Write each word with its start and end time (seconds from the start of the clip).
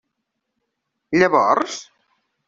Llavors? 1.19 1.75